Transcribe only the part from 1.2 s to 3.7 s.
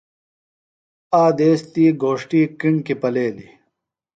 آک دیس تی گھوݜٹی کِݨکیۡ پلیلیۡ۔